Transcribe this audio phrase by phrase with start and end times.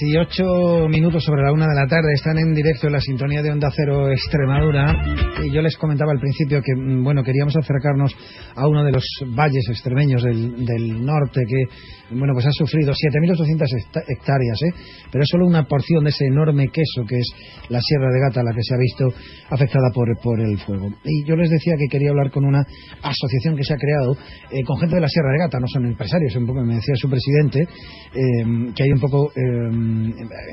[0.00, 3.50] 18 minutos sobre la una de la tarde están en directo en la sintonía de
[3.50, 4.92] Onda Cero Extremadura
[5.44, 8.14] y yo les comentaba al principio que mm, bueno queríamos acercarnos
[8.56, 9.04] a uno de los
[9.36, 14.74] valles extremeños del, del norte que bueno pues ha sufrido 7.800 hectáreas ¿eh?
[15.12, 17.28] pero es solo una porción de ese enorme queso que es
[17.68, 19.06] la Sierra de Gata la que se ha visto
[19.50, 22.64] afectada por, por el fuego y yo les decía que quería hablar con una
[23.02, 24.16] asociación que se ha creado
[24.50, 26.94] eh, con gente de la Sierra de Gata no son empresarios un poco me decía
[26.96, 29.83] su presidente eh, que hay un poco Em,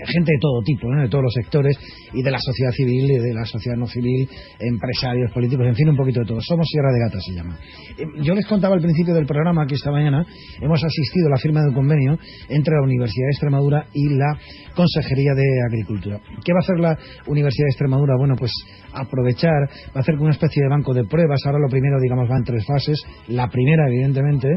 [0.08, 1.78] gente de todo tipo, de todos los sectores
[2.14, 4.28] y de la sociedad civil y de la sociedad no civil,
[4.60, 6.42] empresarios, políticos, en fin, un poquito de todo.
[6.42, 7.58] Somos Sierra de Gata, se llama.
[7.98, 10.26] Em, yo les contaba al principio del programa que esta mañana
[10.62, 12.18] hemos asistido a la firma de un convenio
[12.50, 14.38] entre la Universidad de Extremadura y la
[14.76, 16.20] Consejería de Agricultura.
[16.44, 18.16] ¿Qué va a hacer la Universidad de Extremadura?
[18.18, 18.52] Bueno, pues
[18.94, 21.42] aprovechar, va a hacer una especie de banco de pruebas.
[21.46, 23.02] Ahora lo primero, digamos, va en tres fases.
[23.28, 24.48] La primera, evidentemente,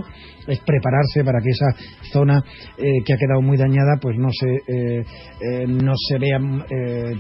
[0.47, 1.75] es prepararse para que esa
[2.13, 2.43] zona
[2.79, 4.54] eh, que ha quedado muy dañada, pues no se, eh, eh,
[5.69, 6.39] no se vea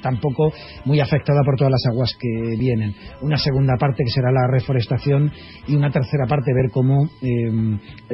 [0.02, 0.52] tampoco
[0.84, 2.94] muy afectada por todas las aguas que vienen.
[3.22, 5.30] Una segunda parte que será la reforestación
[5.66, 7.08] y una tercera parte ver cómo,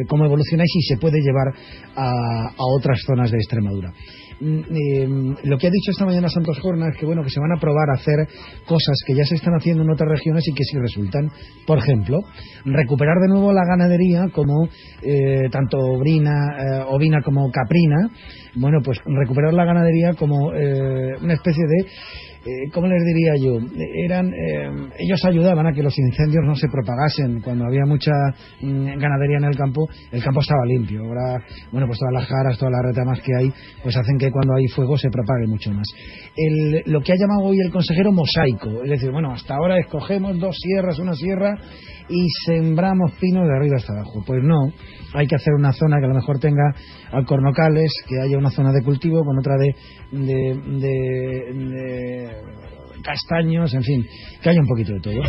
[0.09, 1.55] cómo evoluciona y si se puede llevar
[1.97, 3.93] a otras zonas de Extremadura.
[4.41, 7.53] Em, lo que ha dicho esta mañana Santos Jorna es que bueno que se van
[7.53, 8.27] a probar a hacer
[8.67, 11.31] cosas que ya se están haciendo en otras regiones y que sí resultan.
[11.67, 12.19] Por ejemplo,
[12.65, 14.67] recuperar de nuevo la ganadería como
[15.03, 18.09] eh, tanto obrina, eh, ovina como caprina.
[18.55, 21.87] Bueno, pues recuperar la ganadería como eh, una especie de
[22.45, 23.59] eh, ¿cómo les diría yo?
[24.05, 27.41] Eran, eh, ellos ayudaban a que los incendios no se propagasen.
[27.43, 28.13] Cuando había mucha
[28.63, 31.03] mm, ganadería en el campo, el campo estaba limpio.
[31.05, 33.53] Ahora, bueno, pues todas las jaras, todas las retamas que hay,
[33.83, 35.87] pues hacen que cuando hay fuego se propague mucho más.
[36.87, 40.57] lo que ha llamado hoy el consejero mosaico, es decir, bueno, hasta ahora escogemos dos
[40.59, 41.55] sierras, una sierra,
[42.11, 44.23] y sembramos pino de arriba hasta abajo.
[44.27, 44.73] Pues no,
[45.15, 46.75] hay que hacer una zona que a lo mejor tenga
[47.13, 49.75] alcornocales, que haya una zona de cultivo con otra de,
[50.11, 50.59] de,
[53.03, 54.07] castaños, en fin,
[54.43, 55.21] que haya un poquito de todo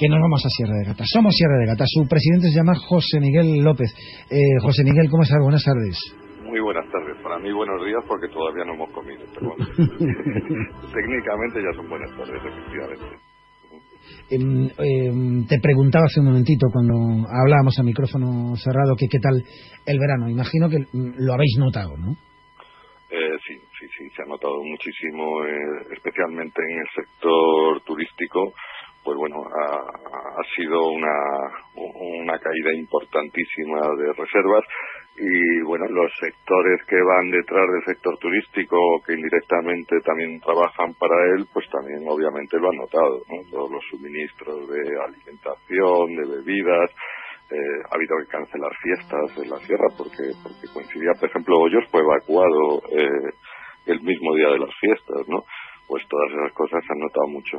[0.00, 1.04] que nos vamos a Sierra de Gata.
[1.04, 1.84] Somos Sierra de Gata.
[1.86, 3.92] Su presidente se llama José Miguel López.
[4.30, 5.36] Eh, José Miguel, ¿cómo estás?
[5.42, 5.98] Buenas tardes.
[6.42, 7.22] Muy buenas tardes.
[7.22, 9.20] Para mí buenos días porque todavía no hemos comido.
[9.34, 9.66] Pero bueno,
[10.96, 13.04] técnicamente ya son buenas tardes, efectivamente.
[14.30, 19.36] Em, em, te preguntaba hace un momentito cuando hablábamos a micrófono cerrado que qué tal
[19.84, 20.30] el verano.
[20.30, 22.16] Imagino que mm, lo habéis notado, ¿no?
[24.14, 28.52] Se ha notado muchísimo, eh, especialmente en el sector turístico.
[29.02, 31.08] Pues bueno, ha, sido una,
[31.74, 34.64] una caída importantísima de reservas
[35.16, 38.76] y bueno, los sectores que van detrás del sector turístico,
[39.06, 43.50] que indirectamente también trabajan para él, pues también obviamente lo han notado, ¿no?
[43.50, 46.90] Todos los suministros de alimentación, de bebidas,
[47.50, 51.84] eh, ha habido que cancelar fiestas en la sierra porque, porque coincidía, por ejemplo, Hoyos
[51.90, 53.34] fue evacuado eh,
[53.86, 55.44] el mismo día de las fiestas, ¿no?
[55.86, 57.56] Pues todas esas cosas se han notado mucho.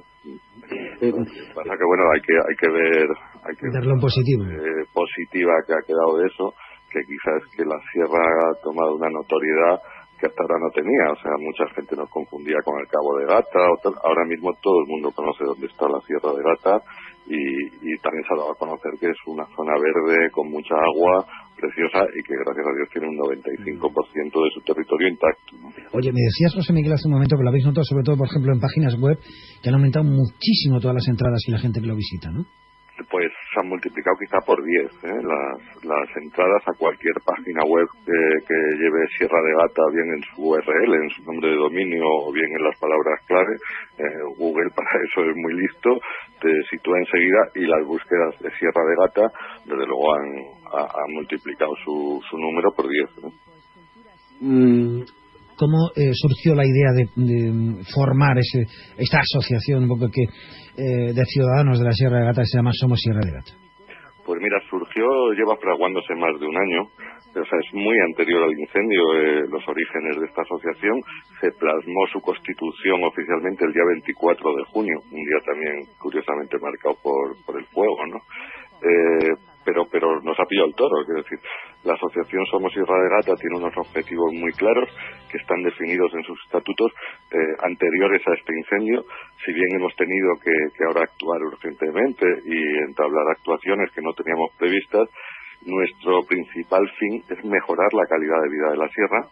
[1.02, 1.12] Eh,
[1.54, 3.08] pasa que bueno, hay que hay que ver,
[3.44, 4.46] hay que darlo positivo,
[4.94, 6.54] positiva que ha quedado de eso
[6.92, 9.80] que quizás que la sierra ha tomado una notoriedad
[10.22, 11.10] que hasta ahora no tenía.
[11.12, 13.60] O sea, mucha gente nos confundía con el Cabo de Gata.
[14.06, 16.84] Ahora mismo todo el mundo conoce dónde está la Sierra de Gata
[17.26, 21.26] y, también se ha dado a conocer que es una zona verde con mucha agua
[21.62, 25.54] preciosa y que gracias a Dios tiene un 95% de su territorio intacto.
[25.94, 28.28] Oye, me decías, José Miguel, hace un momento que lo habéis notado, sobre todo, por
[28.28, 29.18] ejemplo, en páginas web,
[29.62, 32.46] que han aumentado muchísimo todas las entradas y la gente que lo visita, ¿no?
[33.10, 35.22] pues se han multiplicado quizá por 10 ¿eh?
[35.24, 40.42] las, las entradas a cualquier página web que, lleve Sierra de Gata, bien en su
[40.42, 43.56] URL, en su nombre de dominio o bien en las palabras clave.
[43.98, 45.98] Eh, Google para eso es muy listo,
[46.42, 49.26] te sitúa enseguida y las búsquedas de Sierra de Gata,
[49.66, 50.61] desde luego han,
[51.10, 53.34] multiplicado su, su número por 10.
[54.42, 55.02] Mm,
[55.58, 58.66] ¿Cómo eh, surgió la idea de, formar ese,
[58.98, 62.58] esta asociación un poco que eh, de ciudadanos de la Sierra de Gata que se
[62.58, 63.54] llama Somos Sierra de Gata?
[64.26, 68.58] Pues mira, surgió, lleva fraguándose más de un año, o sea, es muy anterior al
[68.58, 71.00] incendio eh, los orígenes de esta asociación.
[71.40, 76.96] Se plasmó su constitución oficialmente el día 24 de junio, un día también curiosamente marcado
[77.02, 78.18] por, por el fuego, ¿no?
[78.82, 81.02] Eh, pero pillado el toro.
[81.02, 81.40] Es decir,
[81.84, 84.90] la asociación Somos Sierra de Gata tiene unos objetivos muy claros
[85.32, 86.92] que están definidos en sus estatutos
[87.32, 89.06] eh, anteriores a este incendio.
[89.46, 95.10] Si bien hemos tenido que ahora actuar urgentemente y entablar actuaciones que no teníamos previstas,
[95.66, 99.30] nuestro principal fin es mejorar la calidad de vida de la sierra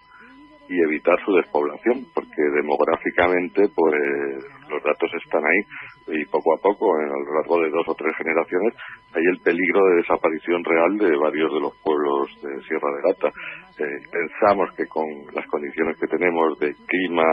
[0.69, 3.95] y evitar su despoblación, porque demográficamente pues
[4.69, 8.15] los datos están ahí y poco a poco, a lo largo de dos o tres
[8.15, 8.75] generaciones,
[9.13, 13.29] hay el peligro de desaparición real de varios de los pueblos de Sierra de Gata.
[13.79, 17.25] Eh, pensamos que con las condiciones que tenemos de clima,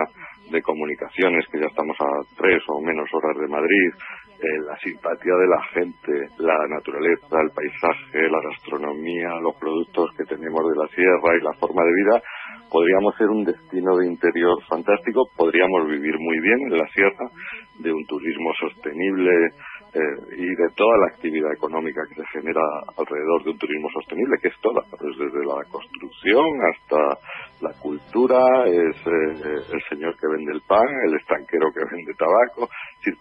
[0.50, 3.90] de comunicaciones, que ya estamos a tres o menos horas de Madrid,
[4.38, 10.24] eh, la simpatía de la gente, la naturaleza, el paisaje, la gastronomía, los productos que
[10.24, 12.22] tenemos de la sierra y la forma de vida,
[12.70, 17.30] podríamos ser un destino de interior fantástico, podríamos vivir muy bien en la sierra,
[17.78, 19.30] de un turismo sostenible
[19.94, 20.00] eh,
[20.36, 22.60] y de toda la actividad económica que se genera
[22.96, 27.18] alrededor de un turismo sostenible, que es toda, pues desde la construcción hasta
[27.60, 32.68] la cultura, es eh, el señor que vende el pan, el estanquero que vende tabaco,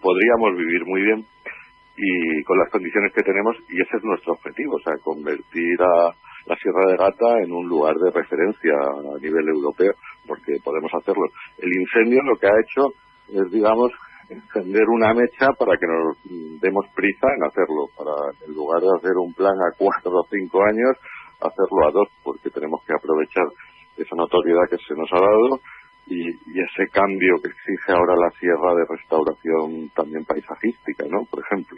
[0.01, 1.25] podríamos vivir muy bien
[1.97, 6.12] y con las condiciones que tenemos y ese es nuestro objetivo, o sea, convertir a
[6.45, 9.94] la Sierra de Gata en un lugar de referencia a nivel europeo,
[10.27, 11.25] porque podemos hacerlo.
[11.57, 12.94] El incendio lo que ha hecho
[13.30, 13.92] es, digamos,
[14.30, 16.18] encender una mecha para que nos
[16.62, 18.13] demos prisa en hacerlo, para
[18.45, 20.97] en lugar de hacer un plan a cuatro o cinco años,
[21.42, 23.45] hacerlo a dos, porque tenemos que aprovechar
[23.97, 25.59] esa notoriedad que se nos ha dado
[26.07, 31.25] y, y, ese cambio que exige ahora la sierra de restauración también paisajística, ¿no?
[31.25, 31.77] Por ejemplo.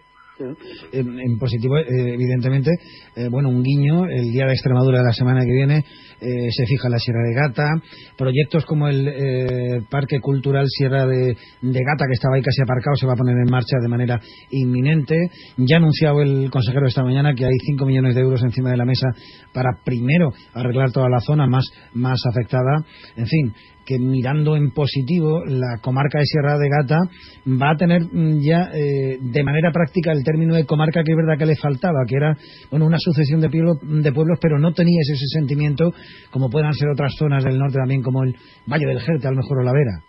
[0.92, 2.72] En, positivo, eh, evidentemente,
[3.16, 6.66] eh, bueno, un guiño, el Día de Extremadura de la semana que viene eh, se
[6.66, 7.74] fija la Sierra de Gata,
[8.18, 13.14] proyectos como el Parque Cultural Sierra de, Gata, que estaba ahí casi aparcado, se va
[13.14, 14.20] a poner en marcha de manera
[14.52, 15.16] inminente.
[15.58, 18.78] Ya ha anunciado el consejero esta mañana que hay 5 millones de euros encima de
[18.78, 19.08] la mesa
[19.54, 22.84] para primero arreglar toda la zona más, más afectada.
[23.16, 23.54] En fin,
[23.88, 27.00] que mirando en positivo la comarca de Sierra de Gata
[27.48, 31.18] va a tener mm, ya eh, de manera práctica el término de comarca que es
[31.18, 32.36] verdad que le faltaba, que era
[32.70, 35.94] bueno una sucesión de, pueblos, pero no tenía ese sentimiento
[36.32, 38.36] como puedan ser otras zonas del norte también, como el
[38.68, 40.04] Valle del Jerte, a lo mejor o la Vera.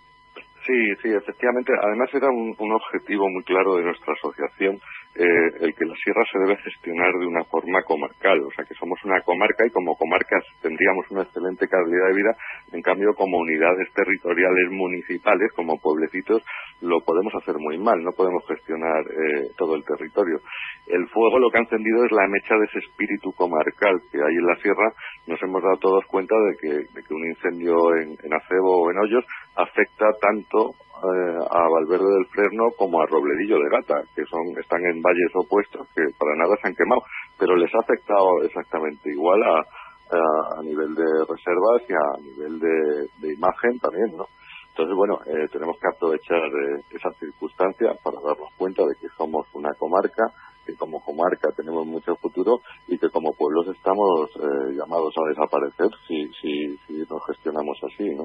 [0.66, 1.72] Sí, sí, efectivamente.
[1.80, 4.78] Además era un, objetivo muy claro de nuestra asociación
[5.18, 8.74] eh, el que la sierra se debe gestionar de una forma comarcal, o sea que
[8.74, 12.36] somos una comarca y como comarcas tendríamos una excelente calidad de vida,
[12.72, 16.42] en cambio como unidades territoriales municipales, como pueblecitos,
[16.82, 20.38] lo podemos hacer muy mal, no podemos gestionar eh, todo el territorio.
[20.86, 24.36] El fuego lo que ha encendido es la mecha de ese espíritu comarcal que hay
[24.36, 24.92] en la sierra,
[25.26, 28.90] nos hemos dado todos cuenta de que, de que un incendio en, en Acebo o
[28.92, 29.24] en Hoyos
[29.56, 34.84] afecta tanto eh, a Valverde del Fresno como a Robledillo de Gata, que son están
[34.84, 37.02] en valles opuestos que para nada se han quemado,
[37.38, 39.62] pero les ha afectado exactamente igual a,
[40.10, 44.26] a, nivel de reservas y a nivel de, imagen también, ¿no?
[44.70, 49.46] Entonces, bueno, eh, tenemos que aprovechar eh, esa circunstancia para darnos cuenta de que somos
[49.52, 50.22] una comarca
[50.68, 55.88] que como comarca tenemos mucho futuro y que como pueblos estamos eh, llamados a desaparecer
[56.06, 58.24] si, si, si nos gestionamos así, ¿no?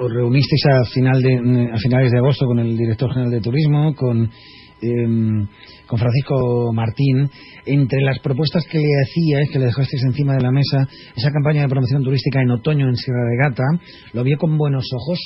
[0.00, 3.94] Os reunisteis a, final de, a finales de agosto con el director general de turismo,
[3.94, 4.30] con
[4.80, 5.46] em,
[5.86, 7.28] con Francisco Martín,
[7.66, 11.62] entre las propuestas que le hacíais, que le dejasteis encima de la mesa, esa campaña
[11.62, 13.64] de promoción turística en otoño en Sierra de Gata,
[14.14, 15.18] ¿lo vio con buenos ojos?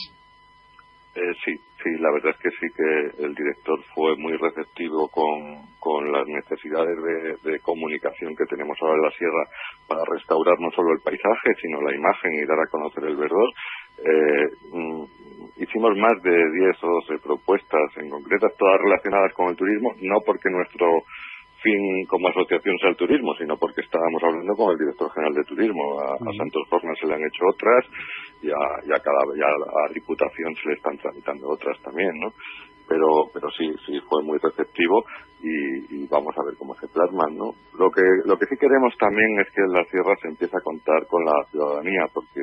[1.14, 1.60] Eh, sí,
[2.00, 6.97] la verdad es que sí que el director fue muy receptivo con, con las necesidades
[7.45, 9.45] de, comunicación que tenemos ahora en la sierra
[9.87, 13.49] para restaurar no solo el paisaje, sino la imagen y dar a conocer el verdor.
[13.99, 15.04] Eh, mm,
[15.62, 20.21] hicimos más de 10 o 12 propuestas en concretas, todas relacionadas con el turismo, no
[20.25, 21.04] porque nuestro
[21.62, 25.45] fin como asociación sea el turismo, sino porque estábamos hablando con el director general de
[25.45, 26.00] turismo.
[26.00, 27.85] A, Santos Formas se le han hecho otras
[28.43, 32.33] y a, cada ya a Diputación se le están tramitando otras también, ¿no?
[32.88, 35.05] Pero, pero sí, sí fue muy receptivo
[35.43, 37.55] y, vamos a ver cómo se plasman, ¿no?
[37.79, 40.64] Lo que, lo que sí queremos también es que en la sierra se empiece a
[40.64, 42.40] contar con la ciudadanía, porque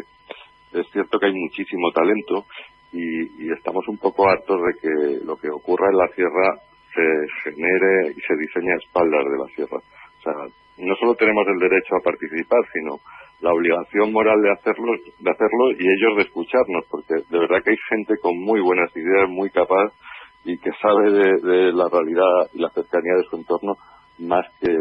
[0.71, 2.45] es cierto que hay muchísimo talento
[2.93, 6.66] y, y estamos un poco hartos de que lo que ocurra en la sierra
[6.97, 9.77] se genere y se diseñe a espaldas de la sierra.
[9.77, 10.33] O sea,
[10.77, 12.99] no solo tenemos el derecho a participar, sino
[13.41, 17.71] la obligación moral de hacerlo, de hacerlo y ellos de escucharnos, porque de verdad que
[17.71, 19.93] hay gente con muy buenas ideas, muy capaz
[20.43, 23.75] y que sabe de, la realidad y la cercanía de su entorno
[24.19, 24.73] más que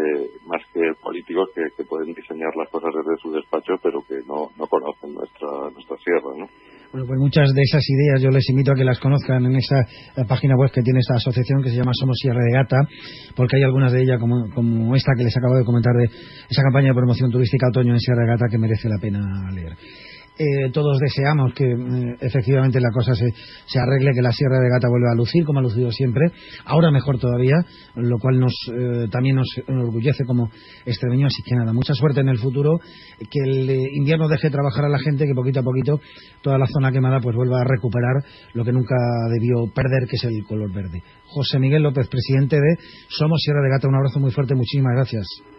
[0.46, 4.48] más que políticos que, que pueden diseñar las cosas desde su despacho, pero que no,
[4.56, 6.48] no conocen nuestra nuestra sierra, ¿no?
[6.96, 9.84] Bueno, pues muchas de esas ideas yo les invito a que las conozcan en esa
[10.26, 12.88] página web que tiene esta asociación que se llama Somos Sierra de Gata,
[13.34, 16.08] porque hay algunas de ellas, como, como esta que les acabo de comentar, de
[16.48, 19.20] esa campaña de promoción turística otoño en Sierra de Gata que merece la pena
[19.52, 19.76] leer.
[20.38, 24.86] Eh, todos deseamos que eh, efectivamente la cosa se, arregle, que la Sierra de Gata
[24.88, 26.26] vuelva a lucir como ha lucido siempre,
[26.66, 27.54] ahora mejor todavía,
[27.94, 30.50] lo cual nos, eh, también nos enorgullece como
[30.84, 31.32] extremeños.
[31.32, 32.78] Así que nada, mucha suerte en el futuro,
[33.18, 36.00] que el invierno deje trabajar a la gente, que poquito a poquito
[36.42, 38.94] toda la zona quemada pues vuelva a recuperar lo que nunca
[39.32, 41.02] debió perder, que es el color verde.
[41.28, 42.76] José Miguel López, presidente de
[43.08, 45.55] Somos Sierra de Gata, un abrazo muy fuerte, muchísimas gracias.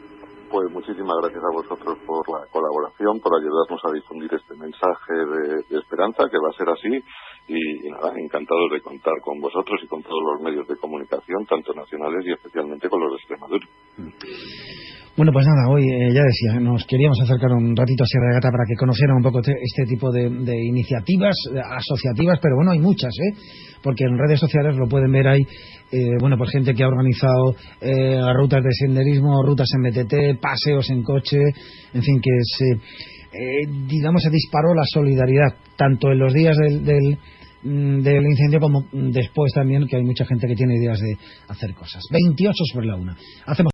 [0.49, 5.77] Pues muchísimas gracias a vosotros por la colaboración, por ayudarnos a difundir este mensaje de,
[5.77, 7.03] esperanza, que va a ser así.
[7.47, 11.45] Y, y, nada, encantados de contar con vosotros y con todos los medios de comunicación,
[11.45, 13.67] tanto nacionales y especialmente con los de Extremadura.
[15.17, 18.33] Bueno, pues nada, hoy eh, ya decía, nos queríamos acercar un ratito a Sierra de
[18.35, 21.35] Gata para que conocieran un poco este tipo de, de iniciativas
[21.75, 23.35] asociativas, pero bueno, hay muchas, ¿eh?
[23.81, 25.41] porque en redes sociales lo pueden ver ahí,
[25.91, 30.87] eh, bueno, pues gente que ha organizado eh, rutas de senderismo, rutas en BTT, paseos
[30.91, 31.39] en coche,
[31.95, 36.85] en fin, que se, eh, digamos, se disparó la solidaridad, tanto en los días del,
[36.85, 37.17] del
[37.63, 42.03] del incendio como después también que hay mucha gente que tiene ideas de hacer cosas.
[42.11, 43.17] 28 sobre la una.
[43.45, 43.65] Hacemos